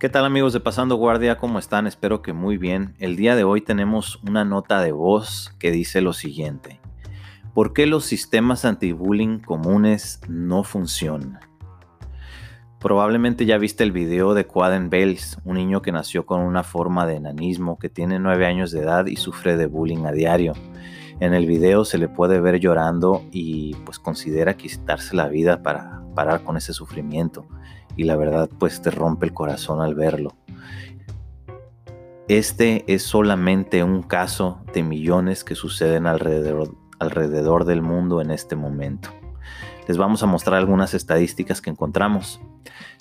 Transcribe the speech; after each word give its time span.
¿Qué 0.00 0.08
tal 0.08 0.24
amigos 0.24 0.54
de 0.54 0.60
Pasando 0.60 0.96
Guardia? 0.96 1.36
¿Cómo 1.36 1.58
están? 1.58 1.86
Espero 1.86 2.22
que 2.22 2.32
muy 2.32 2.56
bien. 2.56 2.94
El 3.00 3.16
día 3.16 3.36
de 3.36 3.44
hoy 3.44 3.60
tenemos 3.60 4.18
una 4.26 4.46
nota 4.46 4.80
de 4.80 4.92
voz 4.92 5.54
que 5.58 5.70
dice 5.70 6.00
lo 6.00 6.14
siguiente. 6.14 6.80
¿Por 7.52 7.74
qué 7.74 7.84
los 7.86 8.06
sistemas 8.06 8.64
anti-bullying 8.64 9.40
comunes 9.40 10.22
no 10.26 10.64
funcionan? 10.64 11.40
Probablemente 12.78 13.44
ya 13.44 13.58
viste 13.58 13.84
el 13.84 13.92
video 13.92 14.32
de 14.32 14.46
Quaden 14.46 14.88
Bells, 14.88 15.36
un 15.44 15.56
niño 15.56 15.82
que 15.82 15.92
nació 15.92 16.24
con 16.24 16.40
una 16.40 16.62
forma 16.62 17.06
de 17.06 17.16
enanismo, 17.16 17.78
que 17.78 17.90
tiene 17.90 18.18
9 18.18 18.46
años 18.46 18.70
de 18.70 18.80
edad 18.80 19.04
y 19.04 19.16
sufre 19.16 19.58
de 19.58 19.66
bullying 19.66 20.06
a 20.06 20.12
diario. 20.12 20.54
En 21.20 21.34
el 21.34 21.44
video 21.44 21.84
se 21.84 21.98
le 21.98 22.08
puede 22.08 22.40
ver 22.40 22.58
llorando 22.58 23.26
y 23.32 23.74
pues 23.84 23.98
considera 23.98 24.56
quitarse 24.56 25.14
la 25.14 25.28
vida 25.28 25.62
para 25.62 26.02
parar 26.14 26.42
con 26.42 26.56
ese 26.56 26.72
sufrimiento 26.72 27.46
y 27.96 28.04
la 28.04 28.16
verdad 28.16 28.48
pues 28.58 28.82
te 28.82 28.90
rompe 28.90 29.26
el 29.26 29.32
corazón 29.32 29.80
al 29.80 29.94
verlo. 29.94 30.34
Este 32.28 32.84
es 32.86 33.02
solamente 33.02 33.82
un 33.82 34.02
caso 34.02 34.60
de 34.72 34.82
millones 34.82 35.42
que 35.42 35.56
suceden 35.56 36.06
alrededor, 36.06 36.76
alrededor 37.00 37.64
del 37.64 37.82
mundo 37.82 38.20
en 38.20 38.30
este 38.30 38.54
momento. 38.54 39.10
Les 39.88 39.98
vamos 39.98 40.22
a 40.22 40.26
mostrar 40.26 40.56
algunas 40.56 40.94
estadísticas 40.94 41.60
que 41.60 41.70
encontramos. 41.70 42.40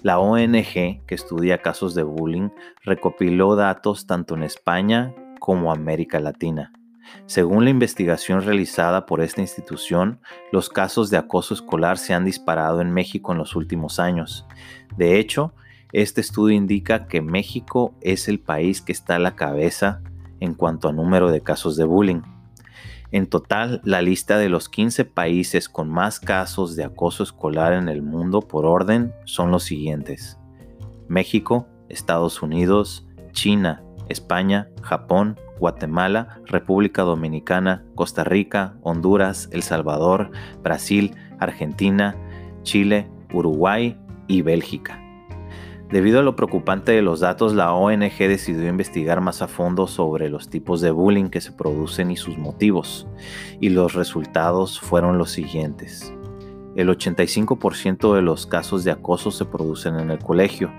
La 0.02 0.17
ONG 0.17 0.73
que 0.73 1.03
estudia 1.09 1.62
casos 1.62 1.93
de 1.93 2.01
bullying 2.01 2.49
recopiló 2.84 3.55
datos 3.55 4.07
tanto 4.07 4.34
en 4.34 4.41
España 4.41 5.13
como 5.40 5.71
América 5.71 6.20
Latina. 6.20 6.73
Según 7.26 7.63
la 7.63 7.70
investigación 7.70 8.41
realizada 8.41 9.05
por 9.05 9.22
esta 9.22 9.41
institución, 9.41 10.20
los 10.52 10.70
casos 10.70 11.09
de 11.09 11.18
acoso 11.18 11.54
escolar 11.54 11.98
se 11.98 12.13
han 12.13 12.26
disparado 12.26 12.82
en 12.82 12.91
México 12.91 13.32
en 13.32 13.38
los 13.38 13.55
últimos 13.55 13.99
años. 13.99 14.46
De 14.98 15.20
hecho, 15.20 15.54
este 15.91 16.21
estudio 16.21 16.55
indica 16.55 17.07
que 17.07 17.21
México 17.21 17.96
es 18.01 18.27
el 18.27 18.40
país 18.40 18.82
que 18.82 18.91
está 18.91 19.16
a 19.16 19.20
la 19.20 19.35
cabeza 19.35 20.01
en 20.40 20.54
cuanto 20.54 20.88
a 20.88 20.93
número 20.93 21.32
de 21.32 21.41
casos 21.41 21.76
de 21.77 21.84
bullying. 21.84 22.21
En 23.12 23.26
total, 23.26 23.82
la 23.84 24.04
lista 24.04 24.38
de 24.38 24.49
los 24.49 24.70
15 24.70 25.05
países 25.05 25.68
con 25.68 25.90
más 25.90 26.20
casos 26.20 26.76
de 26.76 26.84
acoso 26.84 27.23
escolar 27.23 27.73
en 27.73 27.90
el 27.90 28.04
mundo 28.04 28.41
por 28.41 28.68
orden 28.68 29.13
son 29.26 29.49
los 29.49 29.63
siguientes. 29.63 30.38
México, 31.07 31.68
Estados 31.90 32.44
Unidos, 32.44 33.07
China, 33.32 33.84
España, 34.10 34.70
Japón, 34.84 35.40
Guatemala, 35.60 36.41
República 36.46 37.04
Dominicana, 37.04 37.84
Costa 37.96 38.24
Rica, 38.24 38.76
Honduras, 38.82 39.49
El 39.52 39.63
Salvador, 39.63 40.32
Brasil, 40.63 41.16
Argentina, 41.40 42.16
Chile, 42.63 43.10
Uruguay 43.34 43.98
y 44.27 44.41
Bélgica. 44.41 44.99
Debido 45.91 46.20
a 46.20 46.24
lo 46.24 46.35
preocupante 46.35 46.91
de 46.91 47.01
los 47.01 47.20
datos, 47.20 47.55
la 47.55 47.74
ONG 47.74 48.16
decidió 48.20 48.68
investigar 48.68 49.21
más 49.21 49.41
a 49.41 49.48
fondo 49.48 49.88
sobre 49.88 50.29
los 50.29 50.48
tipos 50.48 50.82
de 50.82 50.91
bullying 50.91 51.29
que 51.29 51.41
se 51.41 51.51
producen 51.51 52.12
y 52.12 52.16
sus 52.16 52.38
motivos, 52.38 53.07
y 53.60 53.70
los 53.70 53.94
resultados 53.94 54.79
fueron 54.79 55.18
los 55.18 55.32
siguientes. 55.32 56.13
El 56.76 56.90
85% 56.90 58.13
de 58.13 58.21
los 58.21 58.46
casos 58.46 58.84
de 58.84 58.91
acoso 58.91 59.32
se 59.32 59.46
producen 59.46 59.98
en 59.99 60.12
el 60.12 60.20
colegio, 60.20 60.71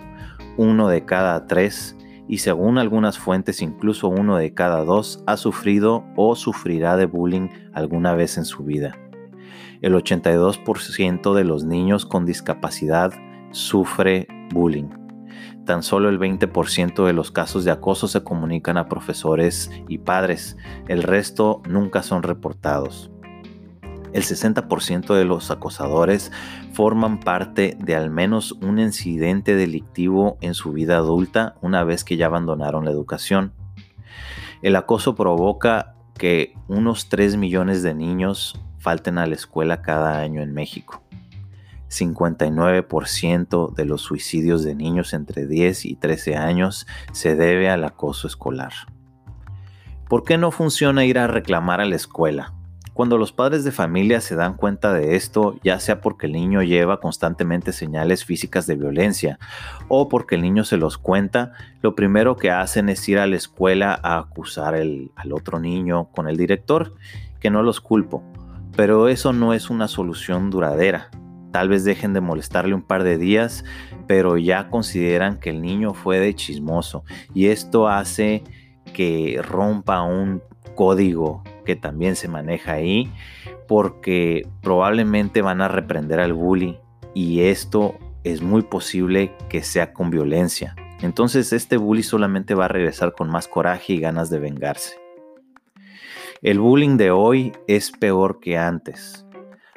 uno 0.57 0.89
de 0.89 1.05
cada 1.05 1.49
tres 1.49 1.97
y 2.31 2.39
según 2.39 2.79
algunas 2.79 3.19
fuentes 3.19 3.61
incluso 3.61 4.09
uno 4.09 4.37
de 4.37 4.55
cada 4.55 4.85
dos 4.85 5.25
ha 5.27 5.37
sufrido 5.37 6.05
o 6.15 6.37
sufrirá 6.37 6.97
de 6.97 7.07
bullying 7.07 7.49
alguna 7.73 8.15
vez 8.15 8.39
en 8.39 8.45
su 8.45 8.63
vida. 8.63 8.97
El 9.83 9.95
82% 9.95 11.35
de 11.35 11.43
los 11.43 11.65
niños 11.65 12.07
con 12.07 12.27
discapacidad 12.27 13.13
sufre 13.51 14.29
bullying. 14.55 14.91
Tan 15.67 15.83
solo 15.83 16.09
el 16.09 16.21
20% 16.21 17.05
de 17.05 17.13
los 17.13 17.33
casos 17.33 17.65
de 17.65 17.73
acoso 17.73 18.07
se 18.07 18.23
comunican 18.23 18.77
a 18.77 18.89
profesores 18.89 19.69
y 19.89 19.99
padres, 19.99 20.57
el 20.87 21.03
resto 21.03 21.63
nunca 21.69 22.05
son 22.05 22.23
reportados. 22.23 23.11
El 24.13 24.23
60% 24.25 25.15
de 25.15 25.25
los 25.25 25.51
acosadores 25.51 26.33
forman 26.73 27.21
parte 27.21 27.77
de 27.79 27.95
al 27.95 28.11
menos 28.11 28.53
un 28.53 28.81
incidente 28.81 29.55
delictivo 29.55 30.37
en 30.41 30.55
su 30.55 30.73
vida 30.73 30.97
adulta 30.97 31.55
una 31.61 31.85
vez 31.85 32.03
que 32.03 32.17
ya 32.17 32.27
abandonaron 32.27 32.85
la 32.85 32.91
educación. 32.91 33.53
El 34.63 34.75
acoso 34.75 35.15
provoca 35.15 35.95
que 36.19 36.55
unos 36.67 37.09
3 37.09 37.37
millones 37.37 37.83
de 37.83 37.95
niños 37.95 38.61
falten 38.79 39.17
a 39.19 39.27
la 39.27 39.35
escuela 39.35 39.81
cada 39.81 40.19
año 40.21 40.43
en 40.43 40.53
México. 40.53 41.03
59% 41.89 43.75
de 43.75 43.85
los 43.85 44.03
suicidios 44.03 44.63
de 44.65 44.75
niños 44.75 45.13
entre 45.13 45.47
10 45.47 45.87
y 45.87 45.97
13 45.97 46.37
años 46.37 46.87
se 47.13 47.37
debe 47.37 47.71
al 47.71 47.85
acoso 47.85 48.27
escolar. 48.27 48.73
¿Por 50.09 50.25
qué 50.25 50.39
no 50.39 50.51
funciona 50.51 51.05
ir 51.05 51.19
a 51.19 51.27
reclamar 51.27 51.81
a 51.81 51.85
la 51.85 51.97
escuela? 51.97 52.55
Cuando 53.01 53.17
los 53.17 53.33
padres 53.33 53.65
de 53.65 53.73
familia 53.73 54.21
se 54.21 54.37
dan 54.37 54.59
cuenta 54.59 54.93
de 54.93 55.17
esto, 55.17 55.59
ya 55.65 55.81
sea 55.81 56.03
porque 56.03 56.27
el 56.27 56.33
niño 56.33 56.63
lleva 56.63 57.01
constantemente 57.01 57.73
señales 57.73 58.27
físicas 58.27 58.67
de 58.67 58.77
violencia 58.77 59.39
o 59.89 60.11
porque 60.11 60.35
el 60.35 60.43
niño 60.43 60.65
se 60.65 60.77
los 60.77 60.99
cuenta, 60.99 61.53
lo 61.81 61.95
primero 61.95 62.37
que 62.37 62.51
hacen 62.51 62.91
es 62.91 63.09
ir 63.09 63.19
a 63.19 63.27
la 63.27 63.37
escuela 63.37 63.99
a 64.03 64.19
acusar 64.19 64.75
al 64.75 65.33
otro 65.33 65.59
niño 65.61 66.11
con 66.13 66.29
el 66.29 66.37
director, 66.37 66.93
que 67.41 67.49
no 67.49 67.63
los 67.63 67.81
culpo. 67.81 68.23
Pero 68.77 69.09
eso 69.09 69.33
no 69.33 69.55
es 69.55 69.71
una 69.71 69.89
solución 69.89 70.51
duradera. 70.51 71.09
Tal 71.53 71.71
vez 71.71 71.85
dejen 71.85 72.13
de 72.13 72.21
molestarle 72.21 72.75
un 72.75 72.83
par 72.83 73.03
de 73.03 73.17
días, 73.17 73.65
pero 74.09 74.37
ya 74.37 74.69
consideran 74.69 75.41
que 75.41 75.49
el 75.49 75.63
niño 75.63 75.95
fue 75.95 76.21
de 76.21 76.35
chismoso 76.35 77.05
y 77.33 77.47
esto 77.47 77.89
hace 77.89 78.45
que 78.93 79.41
rompa 79.43 80.03
un 80.03 80.43
código 80.75 81.43
que 81.65 81.77
también 81.77 82.17
se 82.17 82.29
maneja 82.29 82.73
ahí, 82.73 83.13
porque 83.69 84.47
probablemente 84.63 85.43
van 85.43 85.61
a 85.61 85.69
reprender 85.69 86.21
al 86.21 86.33
bully 86.33 86.79
y 87.15 87.43
esto 87.43 87.99
es 88.25 88.43
muy 88.43 88.63
posible 88.63 89.33
que 89.49 89.63
sea 89.63 89.93
con 89.93 90.11
violencia. 90.11 90.75
Entonces 91.03 91.53
este 91.53 91.77
bully 91.77 92.03
solamente 92.03 92.55
va 92.55 92.67
a 92.67 92.69
regresar 92.69 93.15
con 93.15 93.31
más 93.31 93.49
coraje 93.49 93.95
y 93.95 94.01
ganas 94.01 94.31
de 94.31 94.39
vengarse. 94.39 94.97
El 96.43 96.59
bullying 96.59 96.97
de 96.97 97.11
hoy 97.11 97.53
es 97.67 97.91
peor 97.91 98.41
que 98.41 98.57
antes. 98.57 99.27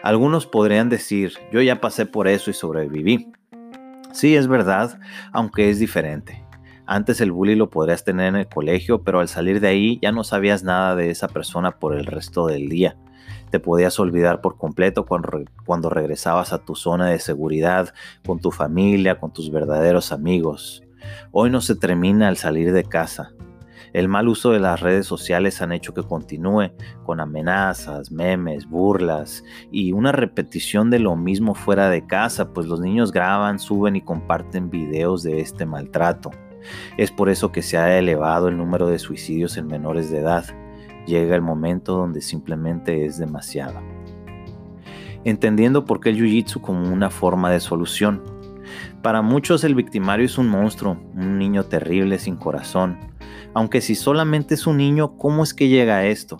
Algunos 0.01 0.45
podrían 0.47 0.89
decir, 0.89 1.33
yo 1.51 1.61
ya 1.61 1.79
pasé 1.79 2.05
por 2.05 2.27
eso 2.27 2.49
y 2.49 2.53
sobreviví. 2.53 3.31
Sí, 4.11 4.35
es 4.35 4.47
verdad, 4.47 4.99
aunque 5.31 5.69
es 5.69 5.79
diferente. 5.79 6.43
Antes 6.85 7.21
el 7.21 7.31
bully 7.31 7.55
lo 7.55 7.69
podrías 7.69 8.03
tener 8.03 8.27
en 8.27 8.35
el 8.35 8.47
colegio, 8.47 9.03
pero 9.03 9.21
al 9.21 9.29
salir 9.29 9.61
de 9.61 9.69
ahí 9.69 9.99
ya 10.01 10.11
no 10.11 10.25
sabías 10.25 10.63
nada 10.63 10.95
de 10.95 11.09
esa 11.09 11.29
persona 11.29 11.79
por 11.79 11.95
el 11.95 12.05
resto 12.05 12.47
del 12.47 12.67
día. 12.67 12.97
Te 13.51 13.59
podías 13.59 13.99
olvidar 13.99 14.41
por 14.41 14.57
completo 14.57 15.05
cuando, 15.05 15.89
regresabas 15.89 16.51
a 16.51 16.65
tu 16.65 16.75
zona 16.75 17.07
de 17.07 17.19
seguridad, 17.19 17.93
con 18.25 18.39
tu 18.39 18.51
familia, 18.51 19.19
con 19.19 19.31
tus 19.31 19.49
verdaderos 19.49 20.11
amigos. 20.11 20.83
Hoy 21.31 21.49
no 21.49 21.61
se 21.61 21.75
termina 21.75 22.27
al 22.27 22.35
salir 22.35 22.73
de 22.73 22.83
casa. 22.83 23.31
El 23.93 24.09
mal 24.09 24.27
uso 24.27 24.51
de 24.51 24.59
las 24.59 24.81
redes 24.81 25.05
sociales 25.05 25.61
han 25.61 25.71
hecho 25.71 25.93
que 25.93 26.03
continúe 26.03 26.71
con 27.05 27.19
amenazas, 27.19 28.11
memes, 28.11 28.67
burlas 28.67 29.43
y 29.71 29.91
una 29.91 30.11
repetición 30.11 30.89
de 30.89 30.99
lo 30.99 31.15
mismo 31.15 31.53
fuera 31.53 31.89
de 31.89 32.05
casa, 32.07 32.51
pues 32.53 32.65
los 32.65 32.81
niños 32.81 33.11
graban, 33.11 33.59
suben 33.59 33.95
y 33.95 34.01
comparten 34.01 34.71
videos 34.71 35.21
de 35.21 35.41
este 35.41 35.67
maltrato. 35.67 36.31
Es 36.97 37.11
por 37.11 37.29
eso 37.29 37.51
que 37.51 37.61
se 37.61 37.77
ha 37.77 37.97
elevado 37.97 38.47
el 38.47 38.57
número 38.57 38.87
de 38.87 38.99
suicidios 38.99 39.57
en 39.57 39.67
menores 39.67 40.11
de 40.11 40.19
edad. 40.19 40.45
Llega 41.05 41.35
el 41.35 41.41
momento 41.41 41.95
donde 41.95 42.21
simplemente 42.21 43.05
es 43.05 43.17
demasiado. 43.17 43.81
Entendiendo 45.23 45.85
por 45.85 45.99
qué 45.99 46.09
el 46.09 46.17
Jiu-Jitsu 46.17 46.61
como 46.61 46.91
una 46.91 47.09
forma 47.09 47.51
de 47.51 47.59
solución. 47.59 48.23
Para 49.01 49.21
muchos 49.21 49.63
el 49.63 49.75
victimario 49.75 50.25
es 50.25 50.37
un 50.37 50.47
monstruo, 50.47 50.97
un 51.15 51.37
niño 51.37 51.63
terrible 51.65 52.19
sin 52.19 52.35
corazón. 52.35 52.97
Aunque 53.53 53.81
si 53.81 53.95
solamente 53.95 54.55
es 54.55 54.65
un 54.65 54.77
niño, 54.77 55.17
¿cómo 55.17 55.43
es 55.43 55.53
que 55.53 55.67
llega 55.67 55.97
a 55.97 56.05
esto? 56.05 56.37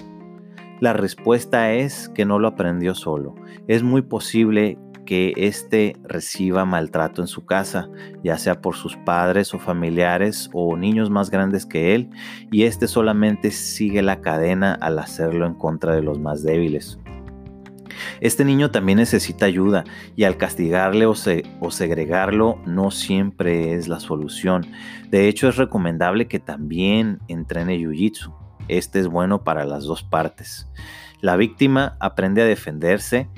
La 0.80 0.94
respuesta 0.94 1.72
es 1.74 2.10
que 2.10 2.26
no 2.26 2.40
lo 2.40 2.48
aprendió 2.48 2.96
solo. 2.96 3.36
Es 3.68 3.84
muy 3.84 4.02
posible 4.02 4.78
que 5.06 5.34
éste 5.36 5.96
reciba 6.04 6.66
maltrato 6.66 7.22
en 7.22 7.28
su 7.28 7.46
casa, 7.46 7.90
ya 8.24 8.38
sea 8.38 8.62
por 8.62 8.76
sus 8.76 8.96
padres 8.98 9.54
o 9.54 9.60
familiares 9.60 10.50
o 10.54 10.76
niños 10.78 11.10
más 11.10 11.30
grandes 11.30 11.66
que 11.66 11.96
él, 11.96 12.10
y 12.52 12.64
éste 12.64 12.88
solamente 12.88 13.52
sigue 13.52 14.02
la 14.02 14.22
cadena 14.22 14.74
al 14.74 15.00
hacerlo 15.00 15.46
en 15.46 15.54
contra 15.54 15.96
de 15.96 16.02
los 16.02 16.20
más 16.20 16.44
débiles. 16.44 17.00
Este 18.22 18.46
niño 18.46 18.72
también 18.72 18.98
necesita 18.98 19.46
ayuda 19.46 19.84
y 20.16 20.24
al 20.24 20.38
castigarle 20.38 21.06
o, 21.06 21.14
o, 21.60 21.72
segregarlo 21.72 22.60
no 22.66 22.92
siempre 22.92 23.74
es 23.74 23.88
la 23.88 24.00
solución. 24.00 24.66
De 25.10 25.28
hecho 25.28 25.48
es 25.48 25.58
recomendable 25.58 26.28
que 26.28 26.40
también 26.40 27.20
entrene 27.28 27.78
Jiu-Jitsu. 27.78 28.34
Este 28.68 29.00
es 29.00 29.08
bueno 29.08 29.44
para 29.44 29.66
las 29.66 29.84
dos 29.84 30.04
partes. 30.04 30.70
La 31.22 31.36
víctima 31.36 31.98
aprende 32.00 32.42
a 32.42 32.46
defenderse 32.46 33.30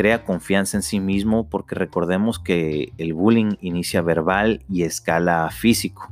crea 0.00 0.24
confianza 0.24 0.78
en 0.78 0.82
sí 0.82 0.98
mismo 0.98 1.46
porque 1.46 1.74
recordemos 1.74 2.38
que 2.38 2.94
el 2.96 3.12
bullying 3.12 3.56
inicia 3.60 4.00
verbal 4.00 4.64
y 4.66 4.84
escala 4.84 5.50
físico. 5.50 6.10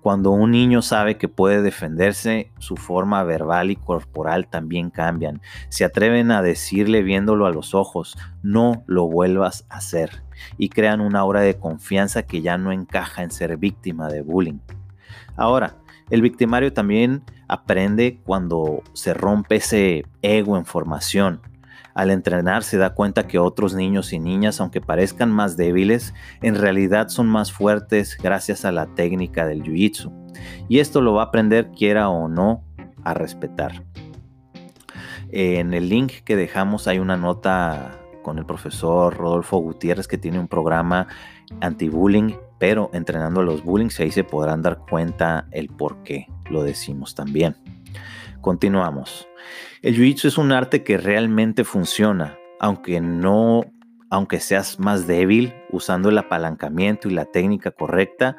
Cuando 0.00 0.30
un 0.30 0.52
niño 0.52 0.80
sabe 0.80 1.18
que 1.18 1.26
puede 1.26 1.60
defenderse, 1.60 2.52
su 2.60 2.76
forma 2.76 3.24
verbal 3.24 3.72
y 3.72 3.74
corporal 3.74 4.46
también 4.46 4.90
cambian. 4.90 5.42
Se 5.70 5.84
atreven 5.84 6.30
a 6.30 6.40
decirle 6.40 7.02
viéndolo 7.02 7.46
a 7.46 7.50
los 7.50 7.74
ojos, 7.74 8.16
no 8.44 8.84
lo 8.86 9.08
vuelvas 9.08 9.66
a 9.70 9.78
hacer. 9.78 10.22
Y 10.56 10.68
crean 10.68 11.00
una 11.00 11.18
aura 11.18 11.40
de 11.40 11.58
confianza 11.58 12.22
que 12.22 12.42
ya 12.42 12.58
no 12.58 12.70
encaja 12.70 13.24
en 13.24 13.32
ser 13.32 13.56
víctima 13.56 14.06
de 14.06 14.22
bullying. 14.22 14.60
Ahora, 15.34 15.74
el 16.10 16.22
victimario 16.22 16.72
también 16.72 17.24
aprende 17.48 18.20
cuando 18.22 18.84
se 18.92 19.14
rompe 19.14 19.56
ese 19.56 20.04
ego 20.22 20.56
en 20.56 20.64
formación. 20.64 21.40
Al 21.94 22.10
entrenar 22.10 22.62
se 22.62 22.78
da 22.78 22.94
cuenta 22.94 23.26
que 23.26 23.38
otros 23.38 23.74
niños 23.74 24.12
y 24.12 24.18
niñas, 24.18 24.60
aunque 24.60 24.80
parezcan 24.80 25.30
más 25.30 25.56
débiles, 25.56 26.14
en 26.42 26.54
realidad 26.54 27.08
son 27.08 27.28
más 27.28 27.52
fuertes 27.52 28.16
gracias 28.22 28.64
a 28.64 28.72
la 28.72 28.86
técnica 28.94 29.46
del 29.46 29.62
jiu-jitsu. 29.62 30.12
Y 30.68 30.78
esto 30.78 31.00
lo 31.00 31.14
va 31.14 31.22
a 31.22 31.26
aprender 31.26 31.70
quiera 31.72 32.08
o 32.08 32.28
no 32.28 32.64
a 33.04 33.14
respetar. 33.14 33.84
En 35.32 35.74
el 35.74 35.88
link 35.88 36.12
que 36.24 36.36
dejamos 36.36 36.88
hay 36.88 36.98
una 36.98 37.16
nota 37.16 37.92
con 38.22 38.38
el 38.38 38.46
profesor 38.46 39.16
Rodolfo 39.16 39.58
Gutiérrez 39.58 40.08
que 40.08 40.18
tiene 40.18 40.38
un 40.38 40.48
programa 40.48 41.06
anti-bullying, 41.60 42.34
pero 42.58 42.90
entrenando 42.92 43.40
a 43.40 43.44
los 43.44 43.64
bullying, 43.64 43.88
ahí 43.98 44.10
se 44.10 44.24
podrán 44.24 44.62
dar 44.62 44.78
cuenta 44.78 45.46
el 45.52 45.68
por 45.68 46.02
qué 46.02 46.26
lo 46.50 46.62
decimos 46.62 47.14
también. 47.14 47.56
Continuamos. 48.40 49.29
El 49.82 49.96
jiu-jitsu 49.96 50.26
es 50.26 50.36
un 50.36 50.52
arte 50.52 50.84
que 50.84 50.98
realmente 50.98 51.64
funciona, 51.64 52.38
aunque 52.58 53.00
no, 53.00 53.62
aunque 54.10 54.38
seas 54.38 54.78
más 54.78 55.06
débil, 55.06 55.54
usando 55.70 56.10
el 56.10 56.18
apalancamiento 56.18 57.08
y 57.08 57.12
la 57.12 57.24
técnica 57.24 57.70
correcta, 57.70 58.36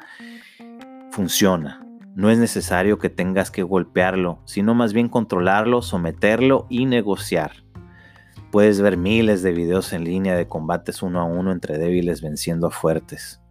funciona. 1.10 1.84
No 2.14 2.30
es 2.30 2.38
necesario 2.38 3.00
que 3.00 3.10
tengas 3.10 3.50
que 3.50 3.64
golpearlo, 3.64 4.40
sino 4.44 4.76
más 4.76 4.92
bien 4.92 5.08
controlarlo, 5.08 5.82
someterlo 5.82 6.68
y 6.70 6.86
negociar. 6.86 7.64
Puedes 8.52 8.80
ver 8.80 8.96
miles 8.96 9.42
de 9.42 9.50
videos 9.50 9.92
en 9.92 10.04
línea 10.04 10.36
de 10.36 10.46
combates 10.46 11.02
uno 11.02 11.20
a 11.20 11.24
uno 11.24 11.50
entre 11.50 11.76
débiles 11.76 12.22
venciendo 12.22 12.68
a 12.68 12.70
fuertes. 12.70 13.42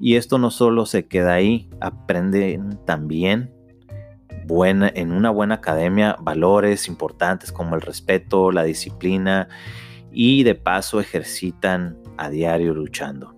Y 0.00 0.16
esto 0.16 0.38
no 0.38 0.50
solo 0.50 0.86
se 0.86 1.06
queda 1.06 1.34
ahí, 1.34 1.70
aprenden 1.80 2.80
también 2.84 3.54
en 4.48 5.12
una 5.12 5.30
buena 5.30 5.56
academia 5.56 6.16
valores 6.20 6.88
importantes 6.88 7.52
como 7.52 7.74
el 7.74 7.80
respeto, 7.80 8.52
la 8.52 8.64
disciplina 8.64 9.48
y 10.10 10.42
de 10.42 10.54
paso 10.54 11.00
ejercitan 11.00 11.96
a 12.18 12.28
diario 12.28 12.74
luchando. 12.74 13.34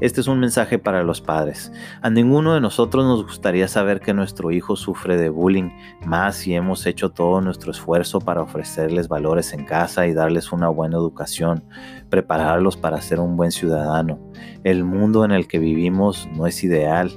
Este 0.00 0.20
es 0.20 0.26
un 0.26 0.40
mensaje 0.40 0.78
para 0.78 1.04
los 1.04 1.20
padres. 1.20 1.72
A 2.02 2.10
ninguno 2.10 2.54
de 2.54 2.60
nosotros 2.60 3.04
nos 3.04 3.22
gustaría 3.22 3.68
saber 3.68 4.00
que 4.00 4.12
nuestro 4.12 4.50
hijo 4.50 4.76
sufre 4.76 5.16
de 5.16 5.28
bullying, 5.28 5.70
más 6.04 6.36
si 6.36 6.54
hemos 6.54 6.84
hecho 6.86 7.10
todo 7.10 7.40
nuestro 7.40 7.70
esfuerzo 7.70 8.18
para 8.18 8.42
ofrecerles 8.42 9.08
valores 9.08 9.52
en 9.52 9.64
casa 9.64 10.06
y 10.06 10.12
darles 10.12 10.52
una 10.52 10.68
buena 10.68 10.96
educación, 10.96 11.64
prepararlos 12.08 12.76
para 12.76 13.00
ser 13.00 13.20
un 13.20 13.36
buen 13.36 13.52
ciudadano. 13.52 14.18
El 14.64 14.84
mundo 14.84 15.24
en 15.24 15.30
el 15.30 15.46
que 15.46 15.58
vivimos 15.58 16.28
no 16.34 16.46
es 16.46 16.64
ideal 16.64 17.12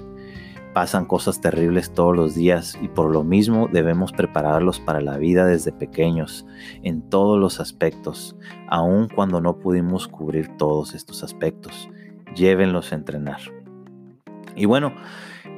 pasan 0.74 1.06
cosas 1.06 1.42
terribles 1.42 1.92
todos 1.94 2.16
los 2.16 2.36
días 2.36 2.78
y 2.82 2.88
por 2.88 3.12
lo 3.12 3.24
mismo 3.24 3.68
debemos 3.72 4.12
prepararlos 4.12 4.80
para 4.80 5.02
la 5.02 5.18
vida 5.18 5.46
desde 5.46 5.72
pequeños, 5.72 6.46
en 6.84 7.02
todos 7.10 7.40
los 7.40 7.60
aspectos, 7.60 8.36
aun 8.68 9.08
cuando 9.08 9.42
no 9.42 9.58
pudimos 9.58 10.08
cubrir 10.08 10.56
todos 10.58 10.94
estos 10.94 11.24
aspectos. 11.24 11.90
Llévenlos 12.36 12.92
a 12.92 12.96
entrenar. 12.96 13.40
Y 14.56 14.66
bueno, 14.66 14.94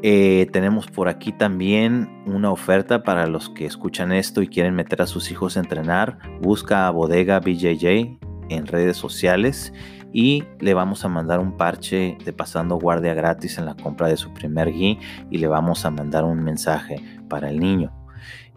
eh, 0.02 0.48
tenemos 0.52 0.88
por 0.88 1.10
aquí 1.10 1.32
también 1.32 2.24
una 2.26 2.52
oferta 2.52 3.04
para 3.04 3.28
los 3.28 3.50
que 3.50 3.66
escuchan 3.66 4.12
esto 4.12 4.42
y 4.42 4.48
quieren 4.48 4.76
meter 4.76 5.02
a 5.02 5.08
sus 5.08 5.32
hijos 5.32 5.58
a 5.58 5.62
entrenar. 5.62 6.20
Busca 6.42 6.88
a 6.88 6.92
Bodega 6.92 7.40
BJJ 7.40 8.29
en 8.50 8.68
redes 8.68 8.98
sociales 8.98 9.74
y 10.12 10.44
le 10.60 10.74
vamos 10.74 11.06
a 11.06 11.08
mandar 11.08 11.40
un 11.40 11.56
parche 11.56 12.18
de 12.24 12.34
pasando 12.34 12.78
guardia 12.78 13.14
gratis 13.14 13.58
en 13.58 13.66
la 13.66 13.76
compra 13.76 14.08
de 14.08 14.18
su 14.18 14.34
primer 14.34 14.72
gui 14.72 15.00
y 15.30 15.38
le 15.38 15.48
vamos 15.48 15.86
a 15.86 15.92
mandar 15.92 16.24
un 16.24 16.44
mensaje 16.44 17.04
para 17.30 17.50
el 17.50 17.60
niño. 17.60 17.94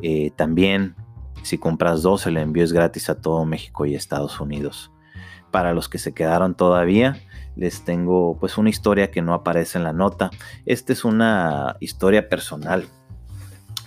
Eh, 0.00 0.31
también 0.37 0.97
si 1.43 1.59
compras 1.59 2.03
dos 2.03 2.27
el 2.27 2.37
envío 2.37 2.65
es 2.65 2.73
gratis 2.73 3.11
a 3.11 3.21
todo 3.21 3.44
México 3.44 3.85
y 3.85 3.94
Estados 3.94 4.41
Unidos. 4.41 4.91
Para 5.50 5.75
los 5.75 5.89
que 5.89 5.99
se 5.99 6.15
quedaron 6.15 6.55
todavía, 6.55 7.21
les 7.56 7.85
tengo 7.85 8.38
pues 8.38 8.56
una 8.56 8.71
historia 8.71 9.11
que 9.11 9.21
no 9.21 9.35
aparece 9.35 9.77
en 9.77 9.85
la 9.85 9.93
nota. 9.93 10.31
Esta 10.65 10.93
es 10.93 11.05
una 11.05 11.77
historia 11.81 12.29
personal. 12.29 12.87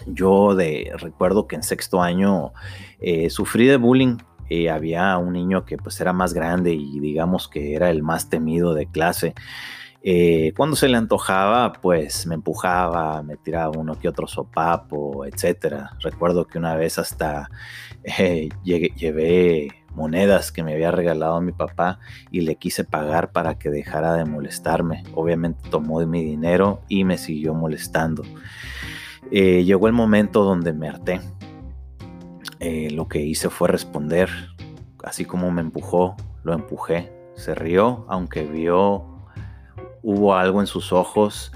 Yo 0.05 0.55
recuerdo 0.97 1.47
que 1.47 1.55
en 1.55 1.63
sexto 1.63 2.03
año 2.03 2.53
eh, 2.99 3.31
sufrí 3.31 3.65
de 3.65 3.77
bullying 3.77 4.17
eh, 4.49 4.69
había 4.69 5.17
un 5.17 5.33
niño 5.33 5.65
que 5.65 5.77
pues 5.77 5.99
era 6.01 6.13
más 6.13 6.33
grande 6.33 6.73
y 6.73 6.99
digamos 6.99 7.47
que 7.47 7.73
era 7.73 7.89
el 7.89 8.03
más 8.03 8.29
temido 8.29 8.73
de 8.73 8.87
clase. 8.87 9.33
Eh, 10.03 10.53
cuando 10.55 10.75
se 10.75 10.87
le 10.87 10.97
antojaba, 10.97 11.73
pues 11.73 12.27
me 12.27 12.35
empujaba, 12.35 13.23
me 13.23 13.37
tiraba 13.37 13.75
uno 13.75 13.97
que 13.99 14.07
otro 14.07 14.27
sopapo, 14.27 15.25
etc. 15.25 15.87
Recuerdo 15.99 16.45
que 16.45 16.59
una 16.59 16.75
vez 16.75 16.99
hasta 16.99 17.49
eh, 18.03 18.49
llevé 18.63 19.69
monedas 19.95 20.51
que 20.51 20.61
me 20.61 20.73
había 20.73 20.91
regalado 20.91 21.41
mi 21.41 21.53
papá 21.53 21.99
y 22.29 22.41
le 22.41 22.57
quise 22.57 22.83
pagar 22.83 23.31
para 23.31 23.57
que 23.57 23.71
dejara 23.71 24.13
de 24.13 24.25
molestarme. 24.25 25.03
Obviamente 25.15 25.69
tomó 25.71 26.05
mi 26.05 26.23
dinero 26.23 26.81
y 26.87 27.03
me 27.03 27.17
siguió 27.17 27.55
molestando. 27.55 28.23
llegó 29.31 29.87
el 29.87 29.93
momento 29.93 30.43
donde 30.43 30.71
me 30.73 30.87
harté 30.87 31.19
eh, 32.67 32.89
lo 32.89 33.07
que 33.07 33.19
hice 33.19 33.51
fue 33.51 33.67
responder, 33.67 34.27
así 35.03 35.23
como 35.23 35.51
me 35.51 35.61
empujó, 35.61 36.15
lo 36.41 36.51
empujé. 36.51 37.13
Se 37.35 37.53
rió, 37.53 38.07
aunque 38.09 38.41
vio, 38.41 39.27
hubo 40.01 40.33
algo 40.33 40.61
en 40.61 40.65
sus 40.65 40.91
ojos 40.91 41.51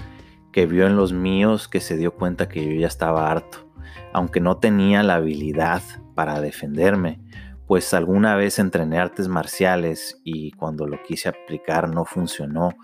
que 0.52 0.66
vio 0.66 0.86
en 0.86 0.94
los 0.94 1.12
míos 1.12 1.66
que 1.66 1.80
se 1.80 1.96
dio 1.96 2.14
cuenta 2.14 2.48
que 2.48 2.64
yo 2.64 2.80
ya 2.80 2.86
estaba 2.86 3.28
harto, 3.28 3.68
aunque 4.12 4.38
no 4.38 4.58
tenía 4.58 5.02
la 5.02 5.16
habilidad 5.16 5.82
para 6.14 6.40
defenderme, 6.40 7.20
pues 7.66 7.92
alguna 7.92 8.36
vez 8.36 8.60
entrené 8.60 9.00
artes 9.00 9.26
marciales 9.26 10.20
y 10.22 10.52
cuando 10.52 10.86
lo 10.86 11.02
quise 11.02 11.28
aplicar 11.28 11.92
no 11.92 12.04
funcionó. 12.04 12.76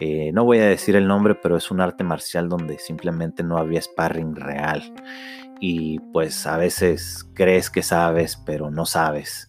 Eh, 0.00 0.32
no 0.32 0.44
voy 0.44 0.58
a 0.58 0.66
decir 0.66 0.96
el 0.96 1.06
nombre, 1.06 1.34
pero 1.34 1.56
es 1.56 1.70
un 1.70 1.80
arte 1.80 2.04
marcial 2.04 2.48
donde 2.48 2.78
simplemente 2.78 3.42
no 3.42 3.58
había 3.58 3.82
sparring 3.82 4.34
real 4.34 4.94
y 5.60 5.98
pues 6.12 6.46
a 6.46 6.56
veces 6.56 7.28
crees 7.34 7.68
que 7.68 7.82
sabes, 7.82 8.36
pero 8.46 8.70
no 8.70 8.86
sabes. 8.86 9.48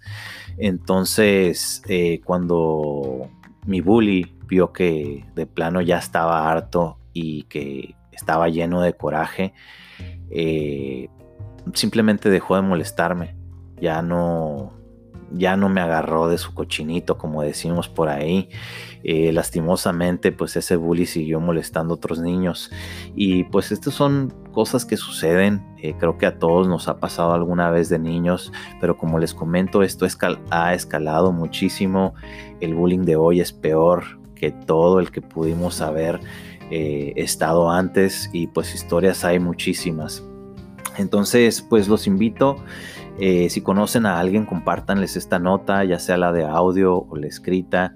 Entonces, 0.57 1.81
eh, 1.87 2.19
cuando 2.23 3.29
mi 3.65 3.79
bully 3.79 4.35
vio 4.45 4.73
que 4.73 5.25
de 5.33 5.47
plano 5.47 5.81
ya 5.81 5.97
estaba 5.97 6.51
harto 6.51 6.97
y 7.13 7.43
que 7.43 7.95
estaba 8.11 8.49
lleno 8.49 8.81
de 8.81 8.93
coraje, 8.93 9.53
eh, 10.29 11.07
simplemente 11.73 12.29
dejó 12.29 12.57
de 12.57 12.61
molestarme. 12.61 13.35
Ya 13.79 14.01
no, 14.01 14.73
ya 15.33 15.55
no 15.57 15.69
me 15.69 15.81
agarró 15.81 16.27
de 16.27 16.37
su 16.37 16.53
cochinito, 16.53 17.17
como 17.17 17.41
decimos 17.41 17.89
por 17.89 18.09
ahí. 18.09 18.49
Eh, 19.03 19.31
lastimosamente, 19.31 20.31
pues 20.31 20.55
ese 20.55 20.75
bully 20.75 21.05
siguió 21.05 21.39
molestando 21.39 21.93
a 21.93 21.97
otros 21.97 22.19
niños. 22.19 22.71
Y 23.15 23.45
pues 23.45 23.71
estas 23.71 23.93
son 23.93 24.33
cosas 24.51 24.85
que 24.85 24.97
suceden. 24.97 25.65
Eh, 25.81 25.95
creo 25.97 26.17
que 26.17 26.25
a 26.25 26.37
todos 26.37 26.67
nos 26.67 26.87
ha 26.87 26.99
pasado 26.99 27.33
alguna 27.33 27.71
vez 27.71 27.89
de 27.89 27.99
niños, 27.99 28.51
pero 28.79 28.97
como 28.97 29.19
les 29.19 29.33
comento, 29.33 29.83
esto 29.83 30.05
ha 30.51 30.73
escalado 30.73 31.31
muchísimo. 31.31 32.13
El 32.59 32.75
bullying 32.75 33.05
de 33.05 33.15
hoy 33.15 33.41
es 33.41 33.51
peor 33.51 34.19
que 34.35 34.51
todo 34.51 34.99
el 34.99 35.11
que 35.11 35.21
pudimos 35.21 35.81
haber 35.81 36.19
eh, 36.71 37.13
estado 37.15 37.69
antes 37.69 38.29
y 38.33 38.47
pues 38.47 38.73
historias 38.73 39.25
hay 39.25 39.39
muchísimas. 39.39 40.23
Entonces, 40.97 41.61
pues 41.61 41.87
los 41.87 42.07
invito 42.07 42.57
eh, 43.23 43.51
si 43.51 43.61
conocen 43.61 44.07
a 44.07 44.19
alguien, 44.19 44.47
compártanles 44.47 45.15
esta 45.15 45.37
nota, 45.37 45.83
ya 45.83 45.99
sea 45.99 46.17
la 46.17 46.31
de 46.31 46.43
audio 46.43 46.97
o 46.97 47.15
la 47.15 47.27
escrita, 47.27 47.95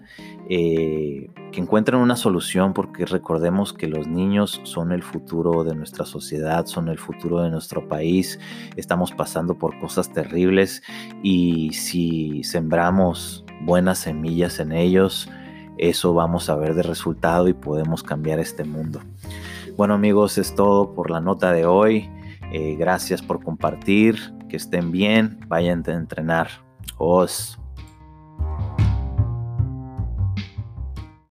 eh, 0.52 1.32
que 1.52 1.60
encuentren 1.60 2.00
una 2.00 2.16
solución, 2.16 2.74
porque 2.74 3.08
recordemos 3.08 3.74
que 3.74 3.88
los 3.88 4.08
niños 4.08 4.62
son 4.66 4.92
el 4.92 5.02
futuro 5.02 5.64
de 5.64 5.74
nuestra 5.74 6.06
sociedad, 6.06 6.68
son 6.68 6.90
el 6.90 7.00
futuro 7.00 7.42
de 7.42 7.50
nuestro 7.50 7.88
país, 7.88 8.40
estamos 8.76 9.14
pasando 9.14 9.58
por 9.58 9.80
cosas 9.80 10.14
terribles 10.14 10.84
y 11.24 11.74
si 11.74 12.44
sembramos 12.44 13.46
buenas 13.62 13.98
semillas 13.98 14.60
en 14.60 14.74
ellos, 14.74 15.28
eso 15.80 16.14
vamos 16.14 16.52
a 16.52 16.56
ver 16.56 16.76
de 16.76 16.84
resultado 16.84 17.48
y 17.48 17.54
podemos 17.54 18.04
cambiar 18.04 18.38
este 18.38 18.64
mundo. 18.64 19.00
Bueno 19.76 19.96
amigos, 19.96 20.38
es 20.38 20.54
todo 20.54 20.94
por 20.94 21.10
la 21.10 21.20
nota 21.20 21.52
de 21.52 21.66
hoy. 21.66 22.12
Eh, 22.52 22.76
gracias 22.78 23.24
por 23.24 23.44
compartir, 23.44 24.35
que 24.48 24.58
estén 24.58 24.92
bien, 24.92 25.40
vayan 25.48 25.84
a 25.88 25.94
entrenar. 25.94 26.50
Os. 26.98 27.60